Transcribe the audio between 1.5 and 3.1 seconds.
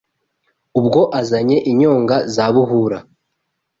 inyonga za Buhura